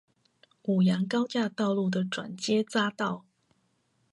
[0.63, 3.23] 五楊高架道路的轉接匝道